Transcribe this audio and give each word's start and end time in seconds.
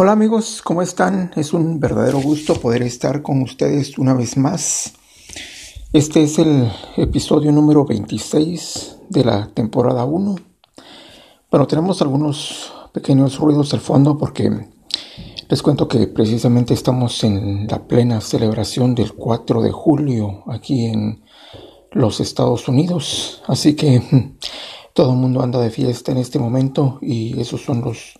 Hola 0.00 0.12
amigos, 0.12 0.62
¿cómo 0.62 0.80
están? 0.80 1.32
Es 1.34 1.52
un 1.52 1.80
verdadero 1.80 2.20
gusto 2.20 2.54
poder 2.54 2.82
estar 2.82 3.20
con 3.20 3.42
ustedes 3.42 3.98
una 3.98 4.14
vez 4.14 4.36
más. 4.36 4.92
Este 5.92 6.22
es 6.22 6.38
el 6.38 6.70
episodio 6.96 7.50
número 7.50 7.84
26 7.84 8.98
de 9.08 9.24
la 9.24 9.48
temporada 9.48 10.04
1. 10.04 10.36
Bueno, 11.50 11.66
tenemos 11.66 12.00
algunos 12.00 12.72
pequeños 12.92 13.40
ruidos 13.40 13.74
al 13.74 13.80
fondo 13.80 14.16
porque 14.16 14.68
les 15.48 15.62
cuento 15.64 15.88
que 15.88 16.06
precisamente 16.06 16.74
estamos 16.74 17.24
en 17.24 17.66
la 17.66 17.82
plena 17.88 18.20
celebración 18.20 18.94
del 18.94 19.14
4 19.14 19.62
de 19.62 19.72
julio 19.72 20.44
aquí 20.46 20.86
en 20.86 21.24
los 21.90 22.20
Estados 22.20 22.68
Unidos. 22.68 23.42
Así 23.48 23.74
que 23.74 24.00
todo 24.94 25.10
el 25.10 25.18
mundo 25.18 25.42
anda 25.42 25.58
de 25.58 25.70
fiesta 25.70 26.12
en 26.12 26.18
este 26.18 26.38
momento 26.38 27.00
y 27.02 27.40
esos 27.40 27.64
son 27.64 27.80
los 27.80 28.14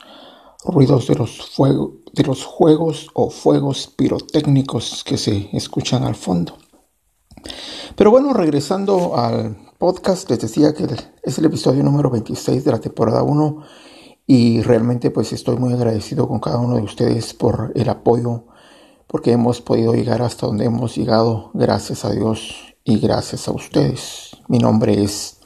ruidos 0.68 1.06
de 1.06 1.14
los, 1.14 1.52
de 2.12 2.22
los 2.24 2.44
juegos 2.44 3.08
o 3.14 3.30
fuegos 3.30 3.88
pirotécnicos 3.96 5.02
que 5.04 5.16
se 5.16 5.48
escuchan 5.52 6.04
al 6.04 6.14
fondo. 6.14 6.56
Pero 7.96 8.10
bueno, 8.10 8.32
regresando 8.32 9.16
al 9.16 9.56
podcast, 9.78 10.28
les 10.30 10.40
decía 10.40 10.74
que 10.74 10.86
es 11.22 11.38
el 11.38 11.46
episodio 11.46 11.82
número 11.82 12.10
26 12.10 12.64
de 12.64 12.70
la 12.70 12.80
temporada 12.80 13.22
1 13.22 13.62
y 14.26 14.60
realmente 14.62 15.10
pues 15.10 15.32
estoy 15.32 15.56
muy 15.56 15.72
agradecido 15.72 16.28
con 16.28 16.38
cada 16.38 16.58
uno 16.58 16.76
de 16.76 16.82
ustedes 16.82 17.32
por 17.32 17.72
el 17.74 17.88
apoyo, 17.88 18.44
porque 19.06 19.32
hemos 19.32 19.62
podido 19.62 19.94
llegar 19.94 20.20
hasta 20.20 20.46
donde 20.46 20.66
hemos 20.66 20.94
llegado, 20.94 21.50
gracias 21.54 22.04
a 22.04 22.10
Dios 22.10 22.74
y 22.84 22.98
gracias 22.98 23.48
a 23.48 23.52
ustedes. 23.52 24.36
Mi 24.48 24.58
nombre 24.58 25.02
es 25.02 25.38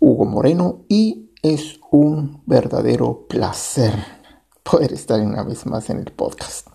Hugo 0.00 0.24
Moreno 0.24 0.84
y 0.88 1.30
es 1.42 1.80
un 1.90 2.42
verdadero 2.46 3.26
placer 3.28 4.13
poder 4.64 4.92
estar 4.94 5.20
una 5.20 5.42
vez 5.44 5.66
más 5.66 5.90
en 5.90 5.98
el 5.98 6.10
podcast. 6.10 6.68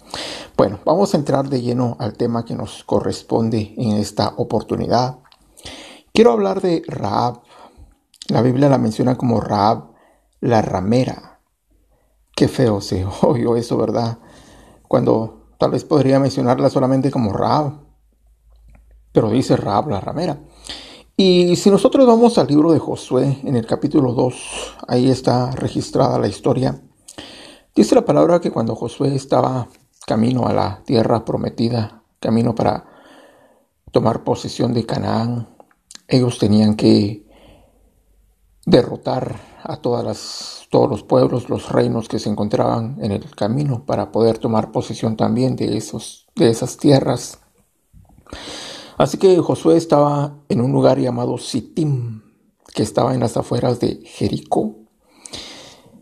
Bueno, 0.56 0.80
vamos 0.86 1.14
a 1.14 1.18
entrar 1.18 1.50
de 1.50 1.62
lleno 1.62 1.98
al 2.00 2.14
tema 2.14 2.46
que 2.46 2.56
nos 2.56 2.84
corresponde 2.84 3.74
en 3.78 3.98
esta 3.98 4.34
oportunidad. 4.38 5.18
Quiero 6.14 6.32
hablar 6.32 6.62
de 6.62 6.84
Raab. 6.88 7.42
La 8.28 8.44
Biblia 8.44 8.70
la 8.70 8.78
menciona 8.78 9.18
como 9.18 9.42
Raab, 9.42 9.92
la 10.40 10.62
ramera. 10.62 11.42
Qué 12.36 12.48
feo 12.48 12.80
se 12.80 13.06
oyó 13.24 13.56
eso, 13.56 13.76
¿verdad? 13.76 14.20
Cuando 14.88 15.48
tal 15.58 15.72
vez 15.72 15.84
podría 15.84 16.20
mencionarla 16.20 16.70
solamente 16.70 17.10
como 17.10 17.34
Raab. 17.34 17.74
Pero 19.12 19.32
dice 19.32 19.58
Raab, 19.58 19.90
la 19.90 20.00
ramera. 20.00 20.40
Y 21.18 21.56
si 21.56 21.72
nosotros 21.72 22.06
vamos 22.06 22.38
al 22.38 22.48
libro 22.48 22.72
de 22.72 22.80
Josué, 22.80 23.40
en 23.44 23.56
el 23.56 23.66
capítulo 23.66 24.14
2, 24.14 24.76
ahí 24.88 25.10
está 25.10 25.52
registrada 25.52 26.20
la 26.20 26.28
historia 26.28 26.82
Dice 27.80 27.96
la 27.96 28.04
palabra 28.04 28.42
que 28.42 28.52
cuando 28.52 28.76
Josué 28.76 29.16
estaba 29.16 29.70
camino 30.06 30.48
a 30.48 30.52
la 30.52 30.84
tierra 30.84 31.24
prometida, 31.24 32.04
camino 32.20 32.54
para 32.54 32.84
tomar 33.94 34.26
posesión 34.26 34.74
de 34.74 34.86
Canaán, 34.86 35.48
ellos 36.06 36.40
tenían 36.40 36.76
que 36.76 37.26
derrotar 38.66 39.40
a 39.64 39.78
todas 39.78 40.68
todos 40.70 40.90
los 40.90 41.04
pueblos, 41.04 41.48
los 41.48 41.72
reinos 41.72 42.10
que 42.10 42.20
se 42.20 42.30
encontraban 42.30 42.98
en 43.02 43.14
el 43.14 43.34
camino 43.34 43.86
para 43.86 44.12
poder 44.12 44.40
tomar 44.40 44.74
posesión 44.74 45.16
también 45.16 45.56
de, 45.56 45.82
de 46.36 46.50
esas 46.50 46.76
tierras. 46.76 47.40
Así 48.98 49.18
que 49.18 49.38
Josué 49.38 49.78
estaba 49.78 50.36
en 50.50 50.60
un 50.60 50.74
lugar 50.74 51.00
llamado 51.00 51.38
Sittim, 51.38 52.24
que 52.74 52.84
estaba 52.84 53.14
en 53.14 53.22
las 53.22 53.38
afueras 53.38 53.80
de 53.80 54.02
Jericó. 54.04 54.76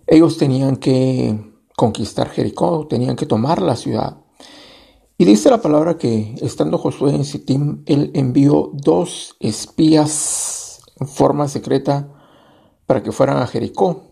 Ellos 0.07 0.39
tenían 0.39 0.77
que 0.77 1.46
conquistar 1.77 2.29
Jericó, 2.29 2.87
tenían 2.89 3.15
que 3.15 3.27
tomar 3.27 3.61
la 3.61 3.75
ciudad. 3.75 4.17
Y 5.15 5.25
dice 5.25 5.51
la 5.51 5.61
palabra 5.61 5.99
que 5.99 6.33
estando 6.41 6.79
Josué 6.79 7.13
en 7.13 7.23
Sittim, 7.23 7.83
él 7.85 8.09
envió 8.15 8.71
dos 8.73 9.35
espías 9.39 10.81
en 10.99 11.07
forma 11.07 11.47
secreta 11.47 12.11
para 12.87 13.03
que 13.03 13.11
fueran 13.11 13.37
a 13.37 13.45
Jericó. 13.45 14.05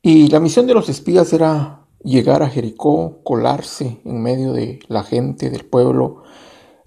Y 0.00 0.28
la 0.28 0.40
misión 0.40 0.66
de 0.66 0.72
los 0.72 0.88
espías 0.88 1.30
era 1.34 1.86
llegar 2.02 2.42
a 2.42 2.48
Jericó, 2.48 3.22
colarse 3.22 4.00
en 4.06 4.22
medio 4.22 4.54
de 4.54 4.80
la 4.88 5.02
gente, 5.02 5.50
del 5.50 5.66
pueblo, 5.66 6.22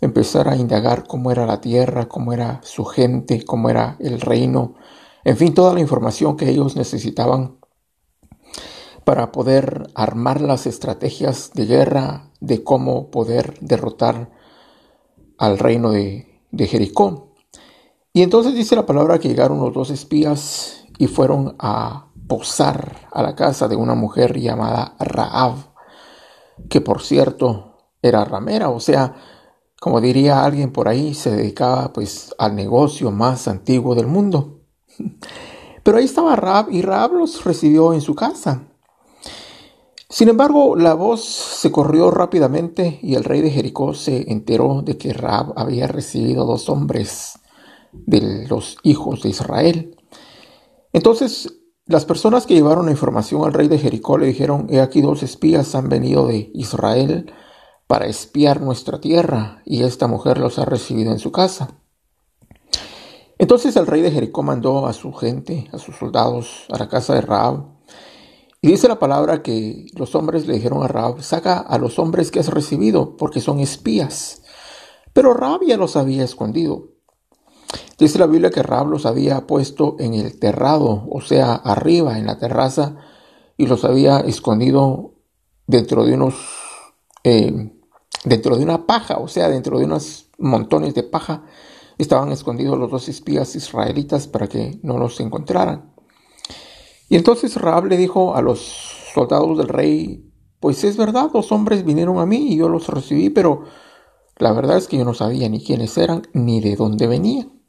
empezar 0.01 0.49
a 0.49 0.55
indagar 0.55 1.05
cómo 1.05 1.31
era 1.31 1.45
la 1.45 1.61
tierra, 1.61 2.09
cómo 2.09 2.33
era 2.33 2.59
su 2.63 2.85
gente, 2.85 3.45
cómo 3.45 3.69
era 3.69 3.97
el 3.99 4.19
reino, 4.19 4.73
en 5.23 5.37
fin, 5.37 5.53
toda 5.53 5.73
la 5.73 5.79
información 5.79 6.37
que 6.37 6.49
ellos 6.49 6.75
necesitaban 6.75 7.57
para 9.05 9.31
poder 9.31 9.87
armar 9.93 10.41
las 10.41 10.65
estrategias 10.65 11.51
de 11.53 11.67
guerra 11.67 12.31
de 12.41 12.63
cómo 12.63 13.11
poder 13.11 13.57
derrotar 13.61 14.31
al 15.37 15.59
reino 15.59 15.91
de, 15.91 16.27
Jericó. 16.57 17.35
Y 18.13 18.23
entonces 18.23 18.55
dice 18.55 18.75
la 18.75 18.85
palabra 18.85 19.19
que 19.19 19.27
llegaron 19.27 19.59
los 19.59 19.73
dos 19.73 19.91
espías 19.91 20.85
y 20.97 21.07
fueron 21.07 21.55
a 21.59 22.07
posar 22.27 23.07
a 23.11 23.21
la 23.21 23.35
casa 23.35 23.67
de 23.67 23.75
una 23.75 23.93
mujer 23.93 24.39
llamada 24.39 24.95
Raab, 24.99 25.55
que 26.69 26.81
por 26.81 27.01
cierto 27.01 27.77
era 28.01 28.25
ramera, 28.25 28.69
o 28.69 28.79
sea, 28.79 29.15
como 29.79 30.01
diría 30.01 30.43
alguien 30.43 30.71
por 30.71 30.87
ahí, 30.87 31.13
se 31.13 31.29
dedicaba 31.35 31.93
pues 31.93 32.33
al 32.39 32.55
negocio 32.55 33.11
más 33.11 33.47
antiguo 33.47 33.93
del 33.93 34.07
mundo. 34.07 34.61
Pero 35.83 35.97
ahí 35.97 36.05
estaba 36.05 36.35
Raab 36.35 36.71
y 36.71 36.81
Raab 36.81 37.13
los 37.13 37.43
recibió 37.43 37.93
en 37.93 38.01
su 38.01 38.15
casa. 38.15 38.63
Sin 40.15 40.29
embargo, 40.29 40.77
la 40.77 40.93
voz 40.93 41.25
se 41.25 41.73
corrió 41.73 42.09
rápidamente 42.09 42.99
y 43.01 43.15
el 43.15 43.25
rey 43.25 43.41
de 43.41 43.51
Jericó 43.51 43.93
se 43.93 44.31
enteró 44.31 44.81
de 44.81 44.97
que 44.97 45.11
Raab 45.11 45.51
había 45.57 45.87
recibido 45.87 46.45
dos 46.45 46.69
hombres 46.69 47.37
de 47.91 48.47
los 48.47 48.77
hijos 48.83 49.23
de 49.23 49.27
Israel. 49.31 49.97
Entonces, 50.93 51.53
las 51.85 52.05
personas 52.05 52.45
que 52.45 52.53
llevaron 52.53 52.85
la 52.85 52.93
información 52.93 53.43
al 53.43 53.51
rey 53.51 53.67
de 53.67 53.77
Jericó 53.77 54.17
le 54.17 54.27
dijeron, 54.27 54.67
he 54.69 54.79
aquí 54.79 55.01
dos 55.01 55.21
espías 55.21 55.75
han 55.75 55.89
venido 55.89 56.27
de 56.27 56.49
Israel 56.53 57.33
para 57.85 58.05
espiar 58.05 58.61
nuestra 58.61 59.01
tierra 59.01 59.63
y 59.65 59.83
esta 59.83 60.07
mujer 60.07 60.37
los 60.37 60.59
ha 60.59 60.63
recibido 60.63 61.11
en 61.11 61.19
su 61.19 61.33
casa. 61.33 61.81
Entonces 63.37 63.75
el 63.75 63.85
rey 63.85 64.01
de 64.01 64.11
Jericó 64.11 64.43
mandó 64.43 64.87
a 64.87 64.93
su 64.93 65.11
gente, 65.11 65.67
a 65.73 65.77
sus 65.77 65.97
soldados, 65.97 66.67
a 66.71 66.77
la 66.79 66.87
casa 66.87 67.15
de 67.15 67.19
Raab 67.19 67.74
y 68.65 68.69
dice 68.69 68.87
la 68.87 68.97
palabra 68.97 69.43
que 69.43 69.85
los 69.93 70.15
hombres 70.15 70.47
le 70.47 70.55
dijeron 70.55 70.81
a 70.81 70.87
Raab, 70.87 71.21
saca 71.21 71.59
a 71.59 71.77
los 71.77 71.99
hombres 71.99 72.31
que 72.31 72.39
has 72.39 72.47
recibido, 72.47 73.15
porque 73.15 73.39
son 73.39 73.59
espías. 73.59 74.41
Pero 75.13 75.35
Raab 75.35 75.61
ya 75.67 75.77
los 75.77 75.95
había 75.95 76.23
escondido. 76.23 76.87
Dice 77.99 78.17
la 78.17 78.25
Biblia 78.25 78.49
que 78.49 78.63
Raab 78.63 78.87
los 78.87 79.05
había 79.05 79.45
puesto 79.45 79.97
en 79.99 80.15
el 80.15 80.39
terrado, 80.39 81.05
o 81.11 81.21
sea, 81.21 81.53
arriba, 81.53 82.17
en 82.17 82.25
la 82.25 82.39
terraza, 82.39 82.95
y 83.55 83.67
los 83.67 83.85
había 83.85 84.21
escondido 84.21 85.13
dentro 85.67 86.03
de 86.03 86.15
unos, 86.15 86.33
eh, 87.23 87.71
dentro 88.23 88.57
de 88.57 88.63
una 88.63 88.87
paja, 88.87 89.19
o 89.19 89.27
sea, 89.27 89.47
dentro 89.47 89.77
de 89.77 89.85
unos 89.85 90.31
montones 90.39 90.95
de 90.95 91.03
paja, 91.03 91.43
estaban 91.99 92.31
escondidos 92.31 92.79
los 92.79 92.89
dos 92.89 93.09
espías 93.09 93.55
israelitas 93.55 94.27
para 94.27 94.47
que 94.47 94.79
no 94.81 94.97
los 94.97 95.19
encontraran. 95.19 95.93
Y 97.09 97.15
entonces 97.15 97.55
Raab 97.55 97.85
le 97.85 97.97
dijo 97.97 98.35
a 98.35 98.41
los 98.41 98.59
soldados 99.13 99.57
del 99.57 99.67
rey, 99.67 100.31
pues 100.59 100.83
es 100.83 100.97
verdad, 100.97 101.29
dos 101.31 101.51
hombres 101.51 101.85
vinieron 101.85 102.17
a 102.19 102.25
mí 102.25 102.53
y 102.53 102.57
yo 102.57 102.69
los 102.69 102.87
recibí, 102.87 103.29
pero 103.29 103.63
la 104.37 104.51
verdad 104.51 104.77
es 104.77 104.87
que 104.87 104.97
yo 104.97 105.05
no 105.05 105.13
sabía 105.13 105.47
ni 105.47 105.63
quiénes 105.63 105.97
eran 105.97 106.23
ni 106.33 106.59
de 106.61 106.75
dónde 106.75 107.07
venían. 107.07 107.61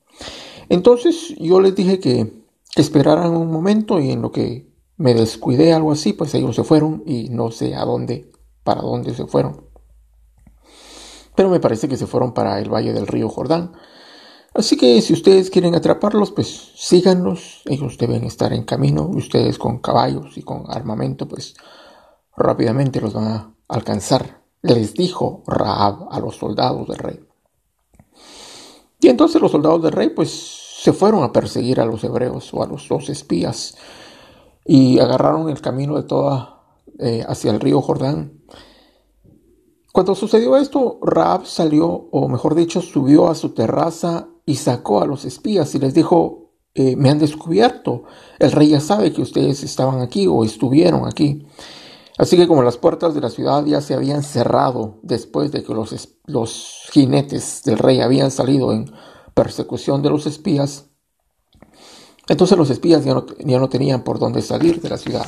Entonces 0.68 1.34
yo 1.38 1.60
les 1.60 1.74
dije 1.74 2.00
que, 2.00 2.46
esperaran 2.76 3.34
un 3.34 3.50
momento 3.50 4.00
y 4.00 4.10
en 4.10 4.20
lo 4.20 4.30
que 4.30 4.70
me 4.98 5.14
descuidé 5.14 5.72
algo 5.72 5.92
así, 5.92 6.12
pues 6.12 6.34
ellos 6.34 6.54
se 6.54 6.62
fueron 6.62 7.02
y 7.06 7.30
no 7.30 7.50
sé 7.50 7.74
a 7.74 7.84
dónde, 7.84 8.30
para 8.64 8.82
dónde 8.82 9.14
se 9.14 9.26
fueron. 9.26 9.66
Pero 11.34 11.48
me 11.48 11.60
parece 11.60 11.88
que 11.88 11.96
se 11.96 12.06
fueron 12.06 12.34
para 12.34 12.60
el 12.60 12.72
valle 12.72 12.92
del 12.92 13.06
río 13.06 13.28
Jordán. 13.28 13.72
Así 14.56 14.78
que 14.78 15.02
si 15.02 15.12
ustedes 15.12 15.50
quieren 15.50 15.74
atraparlos, 15.74 16.32
pues 16.32 16.72
síganlos. 16.74 17.60
Ellos 17.66 17.98
deben 17.98 18.24
estar 18.24 18.54
en 18.54 18.64
camino. 18.64 19.02
Ustedes 19.02 19.58
con 19.58 19.80
caballos 19.80 20.38
y 20.38 20.42
con 20.42 20.64
armamento, 20.68 21.28
pues 21.28 21.54
rápidamente 22.34 23.02
los 23.02 23.12
van 23.12 23.26
a 23.26 23.54
alcanzar. 23.68 24.40
Les 24.62 24.94
dijo 24.94 25.42
Raab 25.46 26.08
a 26.10 26.18
los 26.20 26.36
soldados 26.36 26.88
del 26.88 26.96
rey. 26.96 27.20
Y 28.98 29.08
entonces 29.08 29.42
los 29.42 29.52
soldados 29.52 29.82
del 29.82 29.92
rey, 29.92 30.08
pues 30.08 30.30
se 30.80 30.94
fueron 30.94 31.22
a 31.22 31.32
perseguir 31.32 31.78
a 31.78 31.84
los 31.84 32.02
hebreos 32.02 32.54
o 32.54 32.62
a 32.62 32.66
los 32.66 32.88
dos 32.88 33.10
espías 33.10 33.76
y 34.64 34.98
agarraron 34.98 35.50
el 35.50 35.60
camino 35.60 35.96
de 35.96 36.04
toda 36.04 36.62
eh, 36.98 37.22
hacia 37.28 37.50
el 37.50 37.60
río 37.60 37.82
Jordán. 37.82 38.40
Cuando 39.92 40.14
sucedió 40.14 40.56
esto, 40.56 40.98
Raab 41.02 41.44
salió, 41.44 41.88
o 41.88 42.28
mejor 42.28 42.54
dicho, 42.54 42.80
subió 42.80 43.28
a 43.28 43.34
su 43.34 43.50
terraza 43.50 44.30
y 44.46 44.54
sacó 44.54 45.02
a 45.02 45.06
los 45.06 45.24
espías 45.24 45.74
y 45.74 45.80
les 45.80 45.92
dijo, 45.92 46.52
eh, 46.72 46.94
me 46.94 47.10
han 47.10 47.18
descubierto, 47.18 48.04
el 48.38 48.52
rey 48.52 48.68
ya 48.68 48.80
sabe 48.80 49.12
que 49.12 49.20
ustedes 49.20 49.64
estaban 49.64 50.00
aquí 50.00 50.26
o 50.28 50.44
estuvieron 50.44 51.06
aquí. 51.06 51.46
Así 52.16 52.36
que 52.36 52.46
como 52.46 52.62
las 52.62 52.78
puertas 52.78 53.14
de 53.14 53.20
la 53.20 53.28
ciudad 53.28 53.64
ya 53.66 53.80
se 53.80 53.92
habían 53.92 54.22
cerrado 54.22 55.00
después 55.02 55.52
de 55.52 55.64
que 55.64 55.74
los, 55.74 56.18
los 56.26 56.88
jinetes 56.92 57.62
del 57.64 57.76
rey 57.76 58.00
habían 58.00 58.30
salido 58.30 58.72
en 58.72 58.90
persecución 59.34 60.00
de 60.00 60.10
los 60.10 60.26
espías, 60.26 60.86
entonces 62.28 62.56
los 62.56 62.70
espías 62.70 63.04
ya 63.04 63.14
no, 63.14 63.26
ya 63.38 63.58
no 63.58 63.68
tenían 63.68 64.02
por 64.04 64.18
dónde 64.18 64.40
salir 64.40 64.80
de 64.80 64.88
la 64.88 64.96
ciudad. 64.96 65.26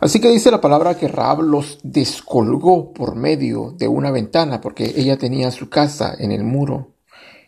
Así 0.00 0.20
que 0.20 0.30
dice 0.30 0.50
la 0.50 0.60
palabra 0.60 0.96
que 0.96 1.06
Raab 1.06 1.42
los 1.42 1.78
descolgó 1.82 2.92
por 2.92 3.14
medio 3.14 3.72
de 3.76 3.86
una 3.86 4.10
ventana, 4.10 4.60
porque 4.60 4.94
ella 4.96 5.16
tenía 5.16 5.50
su 5.52 5.68
casa 5.68 6.14
en 6.18 6.32
el 6.32 6.42
muro 6.42 6.91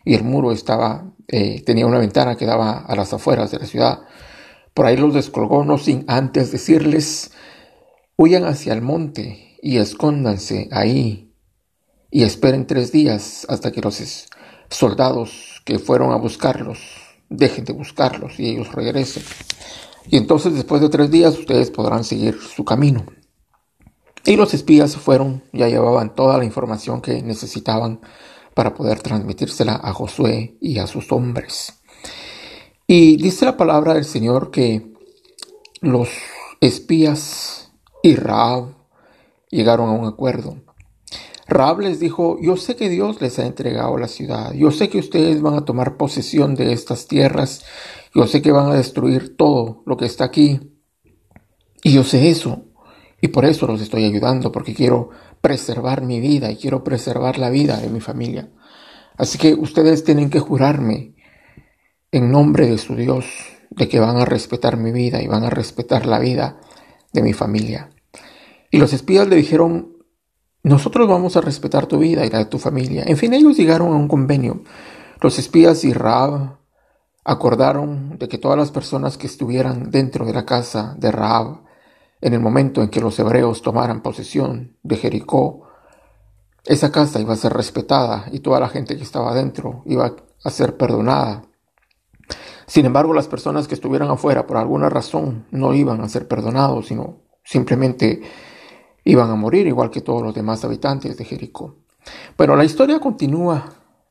y 0.05 0.13
el 0.13 0.23
muro 0.23 0.51
estaba, 0.51 1.11
eh, 1.27 1.63
tenía 1.65 1.87
una 1.87 1.97
ventana 1.97 2.37
que 2.37 2.45
daba 2.45 2.77
a 2.77 2.95
las 2.95 3.11
afueras 3.11 3.51
de 3.51 3.59
la 3.59 3.65
ciudad. 3.65 3.99
Por 4.73 4.85
ahí 4.85 4.95
los 4.95 5.13
descolgó, 5.13 5.65
no 5.65 5.77
sin 5.77 6.05
antes 6.07 6.51
decirles, 6.51 7.31
huyan 8.15 8.45
hacia 8.45 8.73
el 8.73 8.81
monte 8.81 9.57
y 9.61 9.77
escóndanse 9.77 10.69
ahí 10.71 11.33
y 12.11 12.23
esperen 12.23 12.67
tres 12.67 12.91
días 12.91 13.45
hasta 13.49 13.71
que 13.71 13.81
los 13.81 14.29
soldados 14.69 15.61
que 15.65 15.79
fueron 15.79 16.11
a 16.11 16.17
buscarlos 16.17 16.79
dejen 17.29 17.65
de 17.65 17.73
buscarlos 17.73 18.39
y 18.39 18.49
ellos 18.49 18.71
regresen. 18.71 19.23
Y 20.07 20.17
entonces 20.17 20.53
después 20.53 20.81
de 20.81 20.89
tres 20.89 21.09
días 21.09 21.37
ustedes 21.37 21.71
podrán 21.71 22.03
seguir 22.03 22.37
su 22.39 22.63
camino. 22.63 23.05
Y 24.23 24.35
los 24.37 24.53
espías 24.53 24.95
fueron, 24.95 25.43
ya 25.51 25.67
llevaban 25.67 26.15
toda 26.15 26.37
la 26.37 26.45
información 26.45 27.01
que 27.01 27.21
necesitaban 27.21 28.01
para 28.55 28.73
poder 28.73 29.01
transmitírsela 29.01 29.79
a 29.83 29.93
Josué 29.93 30.57
y 30.59 30.79
a 30.79 30.87
sus 30.87 31.11
hombres. 31.11 31.73
Y 32.87 33.17
dice 33.17 33.45
la 33.45 33.57
palabra 33.57 33.93
del 33.93 34.05
Señor 34.05 34.49
que 34.49 34.91
los 35.81 36.09
espías 36.61 37.71
y 38.01 38.15
Raab 38.15 38.73
llegaron 39.51 39.89
a 39.89 39.93
un 39.93 40.07
acuerdo. 40.07 40.57
Raab 41.47 41.81
les 41.81 41.99
dijo, 41.99 42.39
yo 42.41 42.57
sé 42.57 42.75
que 42.75 42.89
Dios 42.89 43.21
les 43.21 43.37
ha 43.37 43.45
entregado 43.45 43.95
la 43.99 44.07
ciudad, 44.07 44.53
yo 44.53 44.71
sé 44.71 44.89
que 44.89 44.97
ustedes 44.97 45.43
van 45.43 45.53
a 45.53 45.65
tomar 45.65 45.95
posesión 45.95 46.55
de 46.55 46.73
estas 46.73 47.05
tierras 47.05 47.63
yo 48.15 48.25
sé 48.27 48.41
que 48.41 48.53
van 48.53 48.71
a 48.71 48.75
destruir 48.75 49.35
todo 49.35 49.83
lo 49.85 49.97
que 49.97 50.05
está 50.05 50.23
aquí. 50.23 50.61
Y 51.83 51.91
yo 51.91 52.05
sé 52.05 52.29
eso. 52.29 52.63
Y 53.19 53.27
por 53.27 53.43
eso 53.43 53.67
los 53.67 53.81
estoy 53.81 54.05
ayudando, 54.05 54.53
porque 54.53 54.73
quiero 54.73 55.09
preservar 55.45 56.01
mi 56.01 56.19
vida 56.19 56.49
y 56.49 56.55
quiero 56.55 56.83
preservar 56.83 57.37
la 57.37 57.51
vida 57.51 57.77
de 57.77 57.87
mi 57.87 58.01
familia. 58.01 58.49
Así 59.15 59.37
que 59.37 59.53
ustedes 59.53 60.03
tienen 60.03 60.31
que 60.31 60.39
jurarme 60.39 61.13
en 62.11 62.31
nombre 62.31 62.65
de 62.65 62.79
su 62.79 62.95
Dios 62.95 63.27
de 63.69 63.87
que 63.87 63.99
van 63.99 64.17
a 64.17 64.25
respetar 64.25 64.75
mi 64.75 64.91
vida 64.91 65.21
y 65.21 65.27
van 65.27 65.43
a 65.43 65.51
respetar 65.51 66.07
la 66.07 66.17
vida 66.17 66.59
de 67.13 67.21
mi 67.21 67.33
familia. 67.33 67.91
Y 68.71 68.79
los 68.79 68.91
espías 68.91 69.27
le 69.27 69.35
dijeron, 69.35 69.97
nosotros 70.63 71.07
vamos 71.07 71.37
a 71.37 71.41
respetar 71.41 71.85
tu 71.85 71.99
vida 71.99 72.25
y 72.25 72.31
la 72.31 72.39
de 72.39 72.45
tu 72.45 72.57
familia. 72.57 73.03
En 73.05 73.15
fin, 73.15 73.31
ellos 73.31 73.55
llegaron 73.55 73.89
a 73.89 73.97
un 73.97 74.07
convenio. 74.07 74.63
Los 75.21 75.37
espías 75.37 75.83
y 75.83 75.93
Raab 75.93 76.57
acordaron 77.23 78.17
de 78.17 78.27
que 78.27 78.39
todas 78.39 78.57
las 78.57 78.71
personas 78.71 79.19
que 79.19 79.27
estuvieran 79.27 79.91
dentro 79.91 80.25
de 80.25 80.33
la 80.33 80.43
casa 80.43 80.95
de 80.97 81.11
Raab 81.11 81.64
en 82.21 82.33
el 82.33 82.39
momento 82.39 82.81
en 82.81 82.89
que 82.89 83.01
los 83.01 83.17
hebreos 83.19 83.61
tomaran 83.61 84.01
posesión 84.01 84.77
de 84.83 84.97
Jericó, 84.97 85.67
esa 86.65 86.91
casa 86.91 87.19
iba 87.19 87.33
a 87.33 87.37
ser 87.37 87.53
respetada 87.53 88.25
y 88.31 88.39
toda 88.39 88.59
la 88.59 88.69
gente 88.69 88.97
que 88.97 89.03
estaba 89.03 89.33
dentro 89.33 89.83
iba 89.85 90.15
a 90.43 90.49
ser 90.49 90.77
perdonada. 90.77 91.43
Sin 92.65 92.85
embargo, 92.85 93.13
las 93.13 93.27
personas 93.27 93.67
que 93.67 93.75
estuvieran 93.75 94.09
afuera 94.09 94.47
por 94.47 94.57
alguna 94.57 94.89
razón 94.89 95.45
no 95.51 95.73
iban 95.73 96.01
a 96.01 96.09
ser 96.09 96.27
perdonados, 96.27 96.87
sino 96.87 97.21
simplemente 97.43 98.21
iban 99.03 99.29
a 99.29 99.35
morir 99.35 99.67
igual 99.67 99.91
que 99.91 100.01
todos 100.01 100.23
los 100.23 100.33
demás 100.33 100.65
habitantes 100.65 101.15
de 101.15 101.25
Jericó. 101.25 101.75
Bueno, 102.35 102.55
la 102.55 102.65
historia 102.65 102.99
continúa 102.99 103.65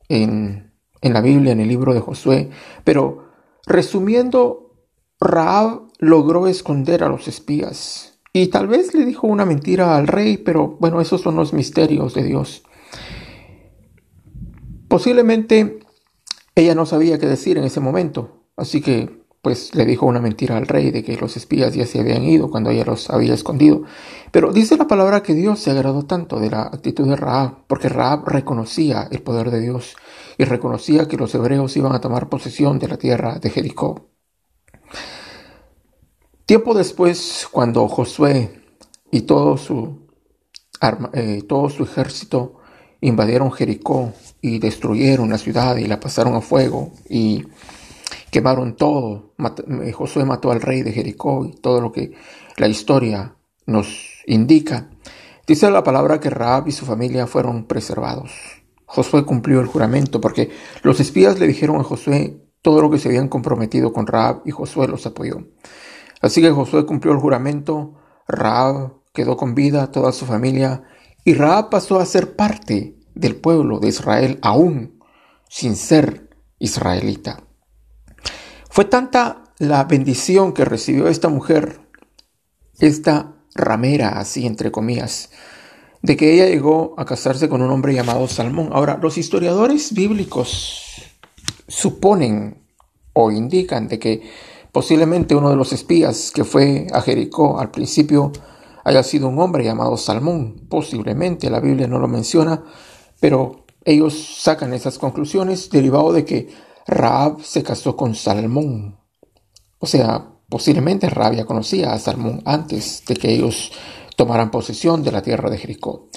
en 0.08 0.74
en 1.04 1.12
la 1.12 1.20
Biblia, 1.20 1.52
en 1.52 1.60
el 1.60 1.68
libro 1.68 1.92
de 1.92 2.00
Josué, 2.00 2.48
pero 2.82 3.28
resumiendo, 3.66 4.72
Raab 5.20 5.83
logró 5.98 6.46
esconder 6.46 7.04
a 7.04 7.08
los 7.08 7.28
espías 7.28 8.18
y 8.32 8.48
tal 8.48 8.66
vez 8.66 8.94
le 8.94 9.04
dijo 9.04 9.28
una 9.28 9.46
mentira 9.46 9.96
al 9.96 10.08
rey, 10.08 10.38
pero 10.38 10.76
bueno, 10.80 11.00
esos 11.00 11.20
son 11.20 11.36
los 11.36 11.52
misterios 11.52 12.14
de 12.14 12.24
Dios. 12.24 12.64
Posiblemente 14.88 15.78
ella 16.56 16.74
no 16.74 16.84
sabía 16.84 17.18
qué 17.18 17.26
decir 17.26 17.58
en 17.58 17.64
ese 17.64 17.78
momento, 17.80 18.44
así 18.56 18.80
que 18.80 19.24
pues 19.40 19.74
le 19.74 19.84
dijo 19.84 20.06
una 20.06 20.20
mentira 20.20 20.56
al 20.56 20.66
rey 20.66 20.90
de 20.90 21.04
que 21.04 21.18
los 21.18 21.36
espías 21.36 21.74
ya 21.74 21.86
se 21.86 22.00
habían 22.00 22.24
ido 22.24 22.50
cuando 22.50 22.70
ella 22.70 22.84
los 22.84 23.10
había 23.10 23.34
escondido. 23.34 23.82
Pero 24.32 24.52
dice 24.52 24.78
la 24.78 24.88
palabra 24.88 25.22
que 25.22 25.34
Dios 25.34 25.60
se 25.60 25.70
agradó 25.70 26.06
tanto 26.06 26.40
de 26.40 26.48
la 26.48 26.62
actitud 26.62 27.06
de 27.06 27.14
Raab, 27.14 27.66
porque 27.66 27.90
Raab 27.90 28.26
reconocía 28.26 29.06
el 29.12 29.22
poder 29.22 29.50
de 29.50 29.60
Dios 29.60 29.96
y 30.38 30.44
reconocía 30.44 31.06
que 31.06 31.18
los 31.18 31.34
hebreos 31.34 31.76
iban 31.76 31.92
a 31.94 32.00
tomar 32.00 32.30
posesión 32.30 32.78
de 32.78 32.88
la 32.88 32.96
tierra 32.96 33.38
de 33.38 33.50
Jericó. 33.50 34.08
Tiempo 36.46 36.74
después, 36.74 37.48
cuando 37.50 37.88
Josué 37.88 38.60
y 39.10 39.22
todo 39.22 39.56
su, 39.56 40.02
eh, 41.14 41.42
todo 41.48 41.70
su 41.70 41.84
ejército 41.84 42.56
invadieron 43.00 43.50
Jericó 43.50 44.12
y 44.42 44.58
destruyeron 44.58 45.30
la 45.30 45.38
ciudad 45.38 45.76
y 45.76 45.86
la 45.86 46.00
pasaron 46.00 46.34
a 46.34 46.42
fuego 46.42 46.92
y 47.08 47.46
quemaron 48.30 48.76
todo. 48.76 49.32
Eh, 49.82 49.92
Josué 49.92 50.26
mató 50.26 50.50
al 50.50 50.60
rey 50.60 50.82
de 50.82 50.92
Jericó 50.92 51.46
y 51.46 51.52
todo 51.52 51.80
lo 51.80 51.92
que 51.92 52.12
la 52.58 52.68
historia 52.68 53.36
nos 53.64 54.22
indica. 54.26 54.90
Dice 55.46 55.70
la 55.70 55.82
palabra 55.82 56.20
que 56.20 56.28
Raab 56.28 56.68
y 56.68 56.72
su 56.72 56.84
familia 56.84 57.26
fueron 57.26 57.64
preservados. 57.64 58.32
Josué 58.84 59.24
cumplió 59.24 59.60
el 59.60 59.66
juramento 59.66 60.20
porque 60.20 60.50
los 60.82 61.00
espías 61.00 61.38
le 61.38 61.46
dijeron 61.46 61.80
a 61.80 61.84
Josué 61.84 62.36
todo 62.60 62.82
lo 62.82 62.90
que 62.90 62.98
se 62.98 63.08
habían 63.08 63.28
comprometido 63.28 63.94
con 63.94 64.06
Raab 64.06 64.42
y 64.44 64.50
Josué 64.50 64.88
los 64.88 65.06
apoyó. 65.06 65.38
Así 66.24 66.40
que 66.40 66.50
Josué 66.50 66.86
cumplió 66.86 67.12
el 67.12 67.20
juramento, 67.20 67.96
Raab 68.26 68.94
quedó 69.12 69.36
con 69.36 69.54
vida, 69.54 69.92
toda 69.92 70.10
su 70.10 70.24
familia, 70.24 70.82
y 71.22 71.34
Raab 71.34 71.68
pasó 71.68 72.00
a 72.00 72.06
ser 72.06 72.34
parte 72.34 72.96
del 73.14 73.36
pueblo 73.36 73.78
de 73.78 73.88
Israel 73.88 74.38
aún 74.40 75.04
sin 75.50 75.76
ser 75.76 76.30
israelita. 76.58 77.44
Fue 78.70 78.86
tanta 78.86 79.44
la 79.58 79.84
bendición 79.84 80.54
que 80.54 80.64
recibió 80.64 81.08
esta 81.08 81.28
mujer, 81.28 81.82
esta 82.78 83.36
ramera, 83.54 84.18
así 84.18 84.46
entre 84.46 84.72
comillas, 84.72 85.28
de 86.00 86.16
que 86.16 86.32
ella 86.32 86.46
llegó 86.46 86.94
a 86.96 87.04
casarse 87.04 87.50
con 87.50 87.60
un 87.60 87.70
hombre 87.70 87.92
llamado 87.92 88.26
Salmón. 88.28 88.70
Ahora, 88.72 88.96
los 88.96 89.18
historiadores 89.18 89.92
bíblicos 89.92 91.02
suponen 91.68 92.64
o 93.12 93.30
indican 93.30 93.88
de 93.88 93.98
que 93.98 94.22
posiblemente 94.74 95.36
uno 95.36 95.50
de 95.50 95.56
los 95.56 95.72
espías 95.72 96.32
que 96.34 96.42
fue 96.42 96.88
a 96.92 97.00
Jericó 97.00 97.60
al 97.60 97.70
principio 97.70 98.32
haya 98.82 99.04
sido 99.04 99.28
un 99.28 99.38
hombre 99.38 99.62
llamado 99.62 99.96
Salmón. 99.96 100.66
Posiblemente, 100.68 101.48
la 101.48 101.60
Biblia 101.60 101.86
no 101.86 102.00
lo 102.00 102.08
menciona, 102.08 102.64
pero 103.20 103.66
ellos 103.84 104.38
sacan 104.40 104.74
esas 104.74 104.98
conclusiones 104.98 105.70
derivado 105.70 106.12
de 106.12 106.24
que 106.24 106.48
Raab 106.88 107.40
se 107.44 107.62
casó 107.62 107.96
con 107.96 108.16
Salmón. 108.16 108.98
O 109.78 109.86
sea, 109.86 110.28
posiblemente 110.48 111.08
Raab 111.08 111.34
ya 111.34 111.44
conocía 111.44 111.92
a 111.92 111.98
Salmón 112.00 112.42
antes 112.44 113.04
de 113.06 113.14
que 113.14 113.32
ellos 113.32 113.70
tomaran 114.16 114.50
posesión 114.50 115.04
de 115.04 115.12
la 115.12 115.22
tierra 115.22 115.50
de 115.50 115.58
Jericó. 115.58 116.08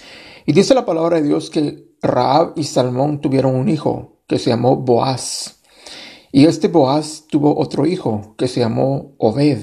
Y 0.48 0.54
dice 0.54 0.74
la 0.74 0.84
palabra 0.84 1.18
de 1.22 1.28
Dios 1.28 1.52
que 1.52 1.92
Raab 2.02 2.54
y 2.56 2.64
Salmón 2.64 3.22
tuvieron 3.22 3.54
un 3.54 3.70
hijo 3.70 4.24
que 4.26 4.40
se 4.40 4.50
llamó 4.50 4.78
Boaz. 4.78 5.57
Y 6.32 6.46
este 6.46 6.68
Boaz 6.68 7.26
tuvo 7.30 7.58
otro 7.58 7.86
hijo 7.86 8.36
que 8.38 8.48
se 8.48 8.60
llamó 8.60 9.16
Obed. 9.18 9.62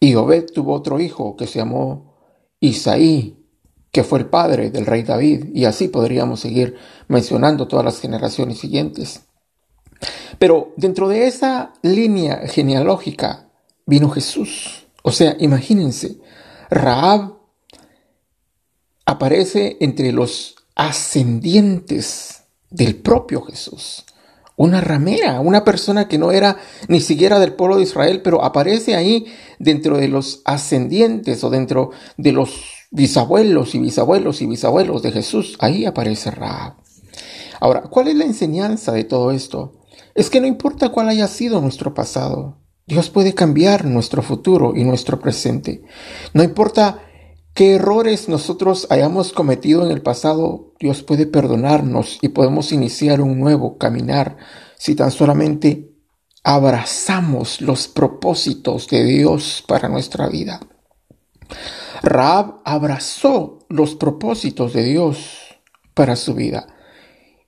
Y 0.00 0.14
Obed 0.14 0.46
tuvo 0.52 0.74
otro 0.74 1.00
hijo 1.00 1.36
que 1.36 1.46
se 1.46 1.58
llamó 1.58 2.16
Isaí, 2.60 3.36
que 3.92 4.04
fue 4.04 4.20
el 4.20 4.26
padre 4.26 4.70
del 4.70 4.86
rey 4.86 5.02
David. 5.02 5.46
Y 5.54 5.64
así 5.64 5.88
podríamos 5.88 6.40
seguir 6.40 6.76
mencionando 7.08 7.68
todas 7.68 7.84
las 7.84 8.00
generaciones 8.00 8.58
siguientes. 8.58 9.22
Pero 10.38 10.72
dentro 10.76 11.08
de 11.08 11.26
esa 11.26 11.72
línea 11.82 12.46
genealógica 12.46 13.50
vino 13.86 14.08
Jesús. 14.10 14.86
O 15.02 15.12
sea, 15.12 15.36
imagínense, 15.38 16.18
Raab 16.70 17.34
aparece 19.04 19.76
entre 19.80 20.12
los 20.12 20.56
ascendientes 20.74 22.44
del 22.70 22.96
propio 22.96 23.42
Jesús. 23.42 24.04
Una 24.60 24.80
ramera, 24.80 25.40
una 25.40 25.64
persona 25.64 26.06
que 26.06 26.18
no 26.18 26.32
era 26.32 26.58
ni 26.88 27.00
siquiera 27.00 27.40
del 27.40 27.54
pueblo 27.54 27.76
de 27.76 27.84
Israel, 27.84 28.20
pero 28.22 28.44
aparece 28.44 28.94
ahí 28.94 29.26
dentro 29.58 29.96
de 29.96 30.08
los 30.08 30.42
ascendientes 30.44 31.42
o 31.44 31.50
dentro 31.50 31.92
de 32.18 32.32
los 32.32 32.50
bisabuelos 32.90 33.74
y 33.74 33.78
bisabuelos 33.78 34.42
y 34.42 34.46
bisabuelos 34.46 35.02
de 35.02 35.12
Jesús. 35.12 35.56
Ahí 35.60 35.86
aparece 35.86 36.30
Raab. 36.30 36.74
Ahora, 37.58 37.82
¿cuál 37.82 38.08
es 38.08 38.16
la 38.16 38.24
enseñanza 38.24 38.92
de 38.92 39.04
todo 39.04 39.30
esto? 39.30 39.80
es 40.14 40.30
que 40.30 40.40
no 40.40 40.46
importa 40.46 40.90
cuál 40.90 41.08
haya 41.08 41.26
sido 41.26 41.60
nuestro 41.60 41.94
pasado, 41.94 42.58
Dios 42.86 43.10
puede 43.10 43.34
cambiar 43.34 43.84
nuestro 43.84 44.22
futuro 44.22 44.74
y 44.76 44.84
nuestro 44.84 45.20
presente. 45.20 45.82
No 46.34 46.42
importa 46.42 47.02
qué 47.54 47.74
errores 47.74 48.28
nosotros 48.28 48.86
hayamos 48.90 49.32
cometido 49.32 49.84
en 49.84 49.90
el 49.90 50.02
pasado, 50.02 50.72
Dios 50.78 51.02
puede 51.02 51.26
perdonarnos 51.26 52.18
y 52.22 52.28
podemos 52.28 52.72
iniciar 52.72 53.20
un 53.20 53.38
nuevo 53.38 53.78
caminar 53.78 54.36
si 54.76 54.94
tan 54.94 55.10
solamente 55.10 55.92
abrazamos 56.42 57.60
los 57.60 57.88
propósitos 57.88 58.88
de 58.88 59.04
Dios 59.04 59.62
para 59.66 59.88
nuestra 59.88 60.28
vida. 60.28 60.60
Raab 62.02 62.60
abrazó 62.64 63.66
los 63.68 63.94
propósitos 63.94 64.72
de 64.72 64.84
Dios 64.84 65.58
para 65.94 66.16
su 66.16 66.34
vida 66.34 66.66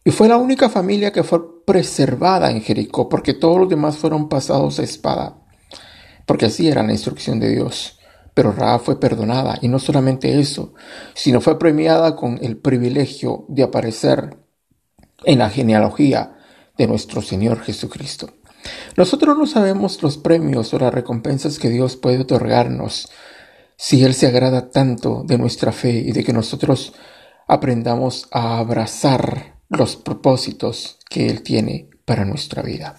y 0.04 0.10
fue 0.10 0.28
la 0.28 0.36
única 0.36 0.68
familia 0.68 1.12
que 1.12 1.22
fue 1.22 1.64
preservada 1.64 2.50
en 2.50 2.60
Jericó 2.60 3.08
porque 3.08 3.34
todos 3.34 3.60
los 3.60 3.68
demás 3.68 3.96
fueron 3.96 4.28
pasados 4.28 4.78
a 4.78 4.82
espada 4.82 5.42
porque 6.26 6.46
así 6.46 6.68
era 6.68 6.82
la 6.82 6.92
instrucción 6.92 7.40
de 7.40 7.50
Dios. 7.50 7.98
Pero 8.34 8.52
Raab 8.52 8.80
fue 8.80 8.98
perdonada 8.98 9.58
y 9.60 9.68
no 9.68 9.78
solamente 9.78 10.40
eso, 10.40 10.74
sino 11.14 11.40
fue 11.40 11.58
premiada 11.58 12.16
con 12.16 12.38
el 12.42 12.56
privilegio 12.56 13.44
de 13.48 13.62
aparecer 13.62 14.36
en 15.24 15.38
la 15.38 15.50
genealogía 15.50 16.38
de 16.76 16.86
nuestro 16.86 17.20
Señor 17.20 17.60
Jesucristo. 17.60 18.30
Nosotros 18.96 19.36
no 19.36 19.46
sabemos 19.46 20.02
los 20.02 20.18
premios 20.18 20.72
o 20.72 20.78
las 20.78 20.94
recompensas 20.94 21.58
que 21.58 21.68
Dios 21.68 21.96
puede 21.96 22.20
otorgarnos 22.20 23.08
si 23.76 24.04
Él 24.04 24.14
se 24.14 24.28
agrada 24.28 24.70
tanto 24.70 25.24
de 25.26 25.38
nuestra 25.38 25.72
fe 25.72 25.92
y 25.92 26.12
de 26.12 26.22
que 26.22 26.32
nosotros 26.32 26.92
aprendamos 27.48 28.28
a 28.30 28.58
abrazar 28.58 29.56
los 29.68 29.96
propósitos 29.96 30.98
que 31.10 31.26
Él 31.26 31.42
tiene 31.42 31.90
para 32.04 32.24
nuestra 32.24 32.62
vida. 32.62 32.96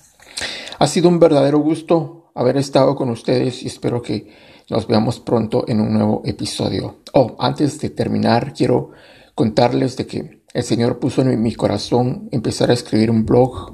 Ha 0.80 0.88
sido 0.88 1.08
un 1.08 1.20
verdadero 1.20 1.60
gusto 1.60 2.23
haber 2.36 2.58
estado 2.58 2.96
con 2.96 3.10
ustedes 3.10 3.64
y 3.64 3.68
espero 3.68 4.02
que 4.02 4.28
nos 4.70 4.88
veamos 4.88 5.20
pronto 5.20 5.66
en 5.68 5.82
un 5.82 5.94
nuevo 5.94 6.22
episodio. 6.26 7.02
Oh, 7.14 7.36
antes 7.40 7.80
de 7.80 7.90
terminar, 7.90 8.54
quiero 8.54 8.92
contarles 9.36 9.98
de 9.98 10.08
que 10.08 10.44
el 10.54 10.64
Señor 10.64 11.00
puso 11.00 11.22
en 11.22 11.42
mi 11.42 11.54
corazón 11.54 12.30
empezar 12.32 12.70
a 12.70 12.74
escribir 12.74 13.12
un 13.12 13.26
blog. 13.26 13.74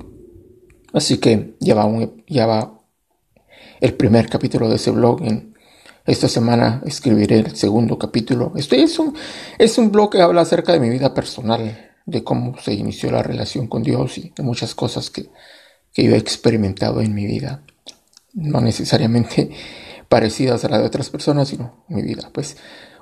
Así 0.93 1.17
que 1.17 1.55
ya 1.59 1.75
va, 1.75 1.85
un, 1.85 2.23
ya 2.27 2.71
el 3.79 3.93
primer 3.93 4.29
capítulo 4.29 4.67
de 4.67 4.75
ese 4.75 4.91
blog. 4.91 5.21
En 5.23 5.53
esta 6.05 6.27
semana 6.27 6.81
escribiré 6.85 7.39
el 7.39 7.55
segundo 7.55 7.97
capítulo. 7.99 8.53
Este 8.55 8.81
es 8.81 8.97
un, 8.97 9.13
es 9.57 9.77
un 9.77 9.91
blog 9.91 10.11
que 10.11 10.21
habla 10.21 10.41
acerca 10.41 10.73
de 10.73 10.79
mi 10.79 10.89
vida 10.89 11.13
personal, 11.13 11.91
de 12.05 12.23
cómo 12.23 12.57
se 12.59 12.73
inició 12.73 13.11
la 13.11 13.21
relación 13.21 13.67
con 13.67 13.83
Dios 13.83 14.17
y 14.17 14.33
de 14.35 14.43
muchas 14.43 14.73
cosas 14.73 15.09
que, 15.11 15.29
que 15.93 16.03
yo 16.03 16.15
he 16.15 16.17
experimentado 16.17 17.01
en 17.01 17.13
mi 17.13 17.25
vida 17.25 17.63
no 18.33 18.61
necesariamente 18.61 19.49
parecidas 20.07 20.65
a 20.65 20.69
la 20.69 20.79
de 20.79 20.85
otras 20.85 21.09
personas, 21.09 21.47
sino 21.47 21.85
mi 21.87 22.01
vida. 22.01 22.29
Pues 22.33 22.57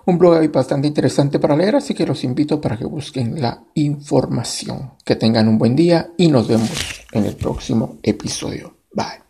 un 0.05 0.17
blog 0.17 0.49
bastante 0.51 0.87
interesante 0.87 1.37
para 1.37 1.55
leer, 1.55 1.75
así 1.75 1.93
que 1.93 2.05
los 2.05 2.23
invito 2.23 2.61
para 2.61 2.77
que 2.77 2.85
busquen 2.85 3.41
la 3.41 3.63
información. 3.73 4.93
Que 5.03 5.15
tengan 5.15 5.47
un 5.47 5.57
buen 5.57 5.75
día 5.75 6.11
y 6.17 6.29
nos 6.29 6.47
vemos 6.47 6.71
en 7.11 7.25
el 7.25 7.35
próximo 7.35 7.97
episodio. 8.03 8.77
Bye. 8.93 9.26